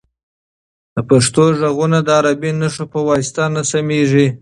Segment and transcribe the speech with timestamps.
[0.93, 4.27] د پښتو غږونه د عربي نښو په واسطه نه سمیږي.